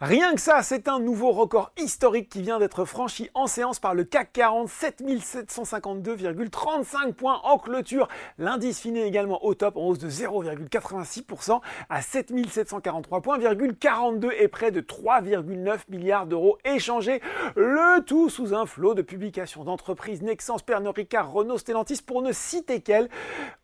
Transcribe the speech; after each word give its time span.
Rien 0.00 0.34
que 0.34 0.40
ça, 0.40 0.64
c'est 0.64 0.88
un 0.88 0.98
nouveau 0.98 1.30
record 1.30 1.70
historique 1.78 2.28
qui 2.28 2.42
vient 2.42 2.58
d'être 2.58 2.84
franchi 2.84 3.30
en 3.32 3.46
séance 3.46 3.78
par 3.78 3.94
le 3.94 4.02
CAC 4.02 4.32
40, 4.32 4.68
7752,35 4.68 7.12
points 7.12 7.40
en 7.44 7.58
clôture. 7.58 8.08
L'indice 8.36 8.80
finit 8.80 9.02
également 9.02 9.44
au 9.44 9.54
top 9.54 9.76
en 9.76 9.86
hausse 9.86 10.00
de 10.00 10.10
0,86% 10.10 11.60
à 11.88 12.02
7743 12.02 13.20
points, 13.20 13.38
42 13.78 14.32
et 14.36 14.48
près 14.48 14.72
de 14.72 14.80
3,9 14.80 15.78
milliards 15.88 16.26
d'euros 16.26 16.58
échangés. 16.64 17.22
Le 17.54 18.02
tout 18.02 18.30
sous 18.30 18.52
un 18.52 18.66
flot 18.66 18.94
de 18.94 19.02
publications 19.02 19.62
d'entreprises 19.62 20.22
Nexans, 20.22 20.58
Pernod 20.58 20.96
Ricard, 20.96 21.30
Renault, 21.30 21.58
Stellantis 21.58 22.02
pour 22.04 22.20
ne 22.20 22.32
citer 22.32 22.80
qu'elles. 22.80 23.08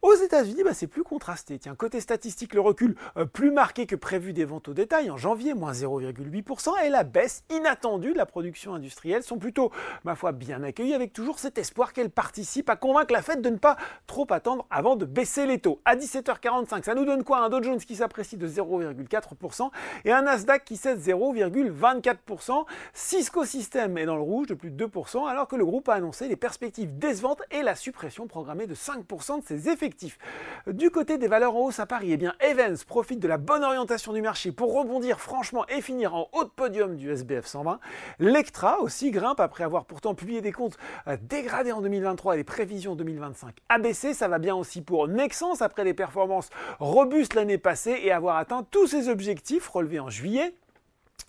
Aux 0.00 0.14
États-Unis, 0.14 0.62
bah, 0.62 0.74
c'est 0.74 0.86
plus 0.86 1.02
contrasté. 1.02 1.58
Tiens, 1.58 1.74
côté 1.74 1.98
statistique, 1.98 2.54
le 2.54 2.60
recul 2.60 2.94
euh, 3.16 3.24
plus 3.24 3.50
marqué 3.50 3.86
que 3.86 3.96
prévu 3.96 4.32
des 4.32 4.44
ventes 4.44 4.68
au 4.68 4.74
détail 4.74 5.10
en 5.10 5.16
janvier, 5.16 5.54
moins 5.54 5.72
0,8% 6.20 6.84
et 6.84 6.90
la 6.90 7.04
baisse 7.04 7.44
inattendue 7.50 8.12
de 8.12 8.18
la 8.18 8.26
production 8.26 8.74
industrielle 8.74 9.22
sont 9.22 9.38
plutôt, 9.38 9.70
ma 10.04 10.14
foi, 10.14 10.32
bien 10.32 10.62
accueillies 10.62 10.94
avec 10.94 11.12
toujours 11.12 11.38
cet 11.38 11.58
espoir 11.58 11.92
qu'elle 11.92 12.10
participe 12.10 12.68
à 12.70 12.76
convaincre 12.76 13.12
la 13.12 13.22
Fed 13.22 13.40
de 13.40 13.50
ne 13.50 13.56
pas 13.56 13.76
trop 14.06 14.26
attendre 14.30 14.66
avant 14.70 14.96
de 14.96 15.04
baisser 15.04 15.46
les 15.46 15.58
taux. 15.58 15.80
À 15.84 15.96
17h45, 15.96 16.84
ça 16.84 16.94
nous 16.94 17.04
donne 17.04 17.24
quoi? 17.24 17.38
Un 17.38 17.48
Dow 17.48 17.62
Jones 17.62 17.78
qui 17.78 17.96
s'apprécie 17.96 18.36
de 18.36 18.48
0,4% 18.48 19.70
et 20.04 20.12
un 20.12 20.22
Nasdaq 20.22 20.64
qui 20.64 20.76
cède 20.76 20.98
0,24%. 20.98 22.64
Cisco 22.92 23.44
System 23.44 23.98
est 23.98 24.06
dans 24.06 24.16
le 24.16 24.22
rouge 24.22 24.48
de 24.48 24.54
plus 24.54 24.70
de 24.70 24.86
2% 24.86 25.28
alors 25.28 25.48
que 25.48 25.56
le 25.56 25.64
groupe 25.64 25.88
a 25.88 25.94
annoncé 25.94 26.28
les 26.28 26.36
perspectives 26.36 26.98
décevantes 26.98 27.42
et 27.50 27.62
la 27.62 27.74
suppression 27.74 28.26
programmée 28.26 28.66
de 28.66 28.74
5% 28.74 29.40
de 29.40 29.46
ses 29.46 29.68
effectifs. 29.68 30.18
Du 30.66 30.90
côté 30.90 31.18
des 31.18 31.28
valeurs 31.28 31.56
en 31.56 31.66
hausse 31.66 31.80
à 31.80 31.86
Paris, 31.86 32.12
eh 32.12 32.16
bien 32.16 32.34
Evans 32.40 32.76
profite 32.86 33.20
de 33.20 33.28
la 33.28 33.38
bonne 33.38 33.64
orientation 33.64 34.12
du 34.12 34.22
marché 34.22 34.52
pour 34.52 34.74
rebondir 34.74 35.20
franchement 35.20 35.64
et 35.68 35.80
finir 35.80 36.09
en 36.14 36.28
haut 36.32 36.44
de 36.44 36.50
podium 36.50 36.96
du 36.96 37.10
SBF 37.10 37.46
120. 37.46 37.80
L'Ectra 38.18 38.80
aussi 38.80 39.10
grimpe 39.10 39.40
après 39.40 39.64
avoir 39.64 39.84
pourtant 39.84 40.14
publié 40.14 40.40
des 40.40 40.52
comptes 40.52 40.76
euh, 41.08 41.16
dégradés 41.22 41.72
en 41.72 41.80
2023 41.80 42.34
et 42.34 42.36
les 42.38 42.44
prévisions 42.44 42.94
2025 42.94 43.54
abaissées. 43.68 44.14
Ça 44.14 44.28
va 44.28 44.38
bien 44.38 44.54
aussi 44.54 44.82
pour 44.82 45.08
Nexens 45.08 45.60
après 45.62 45.84
les 45.84 45.94
performances 45.94 46.50
robustes 46.78 47.34
l'année 47.34 47.58
passée 47.58 48.00
et 48.02 48.12
avoir 48.12 48.36
atteint 48.36 48.66
tous 48.70 48.86
ses 48.86 49.08
objectifs 49.08 49.68
relevés 49.68 50.00
en 50.00 50.10
juillet. 50.10 50.54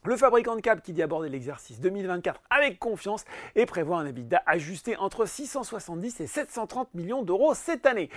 Le 0.03 0.17
fabricant 0.17 0.55
de 0.55 0.61
câbles 0.61 0.81
qui 0.81 0.93
dit 0.93 1.03
aborder 1.03 1.29
l'exercice 1.29 1.79
2024 1.79 2.41
avec 2.49 2.79
confiance 2.79 3.23
et 3.55 3.65
prévoit 3.65 3.97
un 3.97 4.05
EBITDA 4.05 4.41
ajusté 4.45 4.97
entre 4.97 5.25
670 5.25 6.21
et 6.21 6.27
730 6.27 6.93
millions 6.95 7.21
d'euros 7.21 7.53
cette 7.53 7.85
année. 7.85 8.09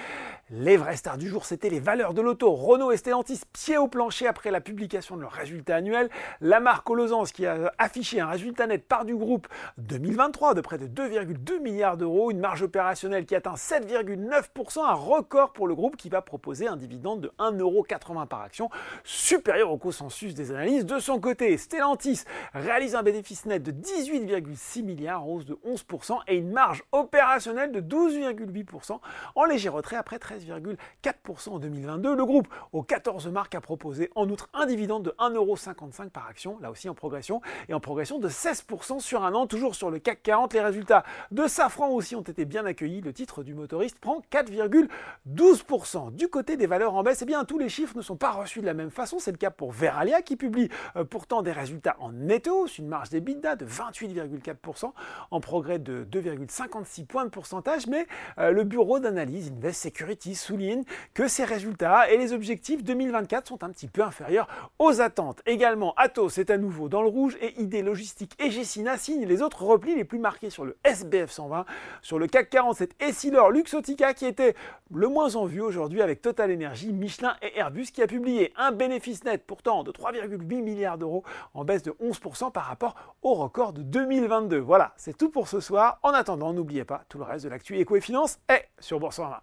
Les 0.50 0.76
vrais 0.76 0.96
stars 0.96 1.18
du 1.18 1.28
jour, 1.28 1.44
c'était 1.44 1.68
les 1.68 1.80
valeurs 1.80 2.14
de 2.14 2.22
l'auto. 2.22 2.52
Renault 2.52 2.90
et 2.90 2.96
Stellantis 2.96 3.40
pied 3.52 3.76
au 3.76 3.88
plancher 3.88 4.26
après 4.26 4.50
la 4.50 4.60
publication 4.60 5.16
de 5.16 5.22
leurs 5.22 5.32
résultats 5.32 5.76
annuels. 5.76 6.08
La 6.40 6.60
marque 6.60 6.88
Olosans 6.88 7.24
qui 7.24 7.46
a 7.46 7.72
affiché 7.78 8.20
un 8.20 8.28
résultat 8.28 8.66
net 8.66 8.86
par 8.86 9.04
du 9.04 9.14
groupe 9.14 9.46
2023 9.78 10.54
de 10.54 10.60
près 10.60 10.78
de 10.78 10.86
2,2 10.86 11.60
milliards 11.60 11.96
d'euros, 11.96 12.30
une 12.30 12.40
marge 12.40 12.62
opérationnelle 12.62 13.26
qui 13.26 13.34
atteint 13.34 13.54
7,9%, 13.54 14.84
un 14.84 14.92
record 14.92 15.52
pour 15.52 15.66
le 15.66 15.74
groupe 15.74 15.96
qui 15.96 16.08
va 16.08 16.22
proposer 16.22 16.66
un 16.66 16.76
dividende 16.76 17.20
de 17.20 17.32
1,80€ 17.38 18.26
par 18.26 18.40
action, 18.40 18.70
supérieur 19.02 19.70
au 19.70 19.78
consensus 19.78 20.34
des 20.34 20.50
analyses. 20.50 20.86
De 20.86 20.98
son 20.98 21.20
côté, 21.20 21.56
Stellantis 21.64 22.24
réalise 22.52 22.94
un 22.94 23.02
bénéfice 23.02 23.46
net 23.46 23.62
de 23.62 23.72
18,6 23.72 24.82
milliards, 24.82 25.26
hausse 25.26 25.46
de 25.46 25.58
11%, 25.66 26.18
et 26.28 26.36
une 26.36 26.52
marge 26.52 26.84
opérationnelle 26.92 27.72
de 27.72 27.80
12,8%, 27.80 29.00
en 29.34 29.44
léger 29.44 29.70
retrait 29.70 29.96
après 29.96 30.18
13,4% 30.18 31.48
en 31.48 31.58
2022. 31.58 32.14
Le 32.14 32.24
groupe, 32.26 32.48
aux 32.72 32.82
14 32.82 33.28
marques, 33.28 33.54
a 33.54 33.62
proposé 33.62 34.10
en 34.14 34.28
outre 34.28 34.50
un 34.52 34.66
dividende 34.66 35.04
de 35.04 35.10
1,55€ 35.18 36.10
par 36.10 36.26
action, 36.26 36.58
là 36.60 36.70
aussi 36.70 36.90
en 36.90 36.94
progression, 36.94 37.40
et 37.70 37.74
en 37.74 37.80
progression 37.80 38.18
de 38.18 38.28
16% 38.28 39.00
sur 39.00 39.24
un 39.24 39.32
an, 39.34 39.46
toujours 39.46 39.74
sur 39.74 39.90
le 39.90 39.98
CAC 39.98 40.22
40. 40.22 40.52
Les 40.52 40.60
résultats 40.60 41.02
de 41.30 41.46
Safran 41.46 41.88
aussi 41.90 42.14
ont 42.14 42.20
été 42.20 42.44
bien 42.44 42.66
accueillis. 42.66 43.00
Le 43.00 43.14
titre 43.14 43.42
du 43.42 43.54
motoriste 43.54 43.98
prend 43.98 44.20
4,12%. 44.30 46.14
Du 46.14 46.28
côté 46.28 46.58
des 46.58 46.66
valeurs 46.66 46.94
en 46.94 47.02
baisse, 47.02 47.22
eh 47.22 47.24
bien, 47.24 47.44
tous 47.44 47.58
les 47.58 47.70
chiffres 47.70 47.96
ne 47.96 48.02
sont 48.02 48.16
pas 48.16 48.32
reçus 48.32 48.60
de 48.60 48.66
la 48.66 48.74
même 48.74 48.90
façon. 48.90 49.18
C'est 49.18 49.32
le 49.32 49.38
cas 49.38 49.50
pour 49.50 49.72
Veralia 49.72 50.20
qui 50.20 50.36
publie 50.36 50.68
euh, 50.96 51.04
pourtant 51.04 51.40
des 51.40 51.53
résultats 51.54 51.74
résultat 51.74 51.96
en 51.98 52.12
net 52.12 52.46
hausse, 52.46 52.78
une 52.78 52.88
marge 52.88 53.08
d'EBITDA 53.08 53.56
de 53.56 53.66
28,4%, 53.66 54.92
en 55.30 55.40
progrès 55.40 55.78
de 55.78 56.06
2,56 56.10 57.06
points 57.06 57.24
de 57.24 57.30
pourcentage, 57.30 57.86
mais 57.86 58.06
euh, 58.38 58.50
le 58.50 58.64
bureau 58.64 59.00
d'analyse 59.00 59.50
Invest 59.50 59.82
Security 59.82 60.34
souligne 60.34 60.84
que 61.14 61.26
ces 61.26 61.44
résultats 61.44 62.10
et 62.10 62.18
les 62.18 62.32
objectifs 62.32 62.84
2024 62.84 63.48
sont 63.48 63.64
un 63.64 63.70
petit 63.70 63.88
peu 63.88 64.02
inférieurs 64.02 64.46
aux 64.78 65.00
attentes. 65.00 65.40
Également, 65.46 65.94
Atos 65.96 66.38
est 66.38 66.50
à 66.50 66.58
nouveau 66.58 66.88
dans 66.88 67.02
le 67.02 67.08
rouge 67.08 67.36
et 67.40 67.60
ID 67.60 67.82
Logistique 67.82 68.36
et 68.38 68.50
Gessina 68.50 68.98
signent 68.98 69.26
les 69.26 69.42
autres 69.42 69.64
replis 69.64 69.94
les 69.94 70.04
plus 70.04 70.18
marqués 70.18 70.50
sur 70.50 70.64
le 70.64 70.76
SBF 70.84 71.30
120. 71.30 71.64
Sur 72.02 72.18
le 72.18 72.26
CAC 72.26 72.50
40, 72.50 72.76
c'est 72.76 73.02
Essilor 73.02 73.50
Luxotica 73.50 74.14
qui 74.14 74.26
était 74.26 74.54
le 74.94 75.08
moins 75.08 75.34
en 75.34 75.46
vue 75.46 75.62
aujourd'hui 75.62 76.02
avec 76.02 76.20
Total 76.20 76.52
Energy, 76.52 76.92
Michelin 76.92 77.36
et 77.42 77.58
Airbus 77.58 77.86
qui 77.86 78.02
a 78.02 78.06
publié 78.06 78.52
un 78.56 78.70
bénéfice 78.70 79.24
net 79.24 79.44
pourtant 79.46 79.82
de 79.82 79.90
3,8 79.90 80.62
milliards 80.62 80.98
d'euros 80.98 81.24
en 81.52 81.64
baisse 81.64 81.82
de 81.82 81.92
11% 81.92 82.52
par 82.52 82.64
rapport 82.64 82.94
au 83.22 83.34
record 83.34 83.72
de 83.72 83.82
2022. 83.82 84.58
Voilà, 84.58 84.92
c'est 84.96 85.16
tout 85.16 85.30
pour 85.30 85.48
ce 85.48 85.60
soir. 85.60 85.98
En 86.02 86.10
attendant, 86.10 86.52
n'oubliez 86.52 86.84
pas, 86.84 87.04
tout 87.08 87.18
le 87.18 87.24
reste 87.24 87.44
de 87.44 87.50
l'actu 87.50 87.78
éco 87.78 87.96
et 87.96 88.00
finance 88.00 88.38
est 88.48 88.68
sur 88.80 88.98
Boursorama. 89.00 89.42